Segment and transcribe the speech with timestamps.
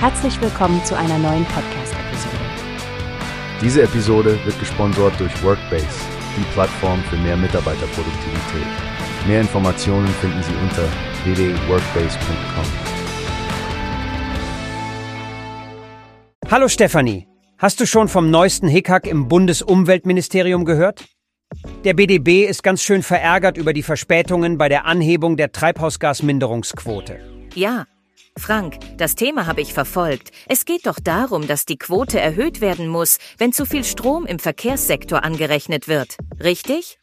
[0.00, 2.36] Herzlich willkommen zu einer neuen Podcast-Episode.
[3.60, 5.88] Diese Episode wird gesponsert durch Workbase,
[6.36, 8.66] die Plattform für mehr Mitarbeiterproduktivität.
[9.26, 10.84] Mehr Informationen finden Sie unter
[11.24, 12.64] www.workbase.com.
[16.48, 17.26] Hallo Stefanie,
[17.58, 21.06] hast du schon vom neuesten Hickhack im Bundesumweltministerium gehört?
[21.82, 27.18] Der BDB ist ganz schön verärgert über die Verspätungen bei der Anhebung der Treibhausgasminderungsquote.
[27.56, 27.86] Ja,
[28.38, 30.30] Frank, das Thema habe ich verfolgt.
[30.48, 34.38] Es geht doch darum, dass die Quote erhöht werden muss, wenn zu viel Strom im
[34.38, 36.16] Verkehrssektor angerechnet wird.
[36.42, 36.98] Richtig?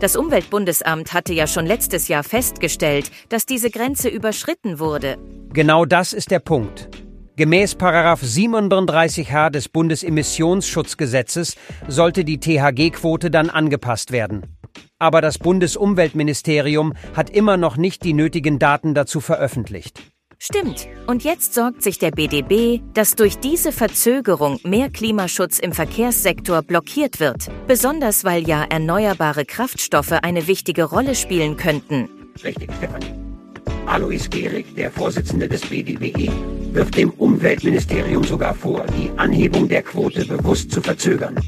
[0.00, 5.16] Das Umweltbundesamt hatte ja schon letztes Jahr festgestellt, dass diese Grenze überschritten wurde.
[5.52, 6.88] Genau das ist der Punkt.
[7.36, 11.56] Gemäß 37h des Bundesemissionsschutzgesetzes
[11.88, 14.56] sollte die THG-Quote dann angepasst werden.
[15.00, 20.00] Aber das Bundesumweltministerium hat immer noch nicht die nötigen Daten dazu veröffentlicht.
[20.44, 20.88] Stimmt.
[21.06, 27.18] Und jetzt sorgt sich der BDB, dass durch diese Verzögerung mehr Klimaschutz im Verkehrssektor blockiert
[27.18, 27.48] wird.
[27.66, 32.10] Besonders weil ja erneuerbare Kraftstoffe eine wichtige Rolle spielen könnten.
[32.44, 33.14] Richtig, Stefanie.
[33.86, 36.30] Alois Gehrig, der Vorsitzende des BDBE,
[36.74, 41.40] wirft dem Umweltministerium sogar vor, die Anhebung der Quote bewusst zu verzögern.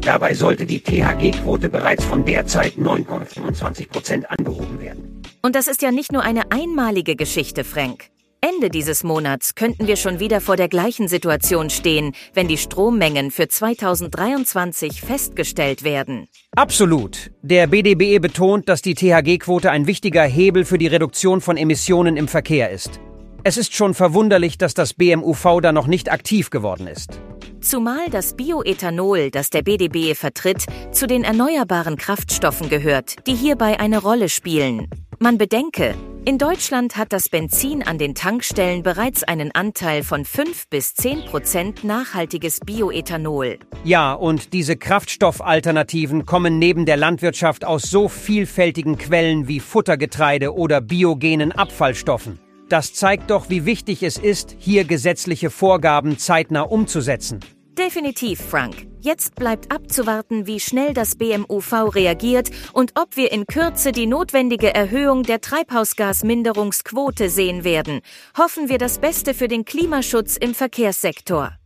[0.00, 5.22] Dabei sollte die THG-Quote bereits von derzeit 9,25 Prozent angehoben werden.
[5.42, 8.11] Und das ist ja nicht nur eine einmalige Geschichte, Frank.
[8.44, 13.30] Ende dieses Monats könnten wir schon wieder vor der gleichen Situation stehen, wenn die Strommengen
[13.30, 16.26] für 2023 festgestellt werden.
[16.56, 17.30] Absolut.
[17.42, 22.26] Der BDBE betont, dass die THG-Quote ein wichtiger Hebel für die Reduktion von Emissionen im
[22.26, 22.98] Verkehr ist.
[23.44, 27.20] Es ist schon verwunderlich, dass das BMUV da noch nicht aktiv geworden ist.
[27.60, 33.98] Zumal das Bioethanol, das der BDBE vertritt, zu den erneuerbaren Kraftstoffen gehört, die hierbei eine
[33.98, 34.88] Rolle spielen.
[35.20, 40.68] Man bedenke, in Deutschland hat das Benzin an den Tankstellen bereits einen Anteil von 5
[40.68, 43.58] bis 10 Prozent nachhaltiges Bioethanol.
[43.82, 50.80] Ja, und diese Kraftstoffalternativen kommen neben der Landwirtschaft aus so vielfältigen Quellen wie Futtergetreide oder
[50.80, 52.38] biogenen Abfallstoffen.
[52.68, 57.40] Das zeigt doch, wie wichtig es ist, hier gesetzliche Vorgaben zeitnah umzusetzen.
[57.78, 58.86] Definitiv, Frank.
[59.00, 64.74] Jetzt bleibt abzuwarten, wie schnell das BMUV reagiert und ob wir in Kürze die notwendige
[64.74, 68.00] Erhöhung der Treibhausgasminderungsquote sehen werden.
[68.36, 71.56] Hoffen wir das Beste für den Klimaschutz im Verkehrssektor.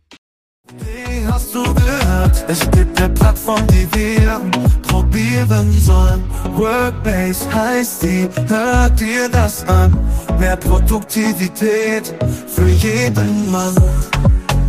[0.79, 2.45] Wie hast du gehört?
[2.47, 4.41] Es gibt eine Plattform, die wir
[4.83, 6.23] probieren sollen.
[6.55, 9.97] Workbase heißt die, hört dir das an.
[10.39, 12.13] Mehr Produktivität
[12.47, 13.75] für jeden Mann.